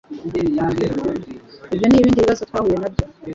[1.73, 3.05] ibyo n Ibindi bibazo twahuye nabyo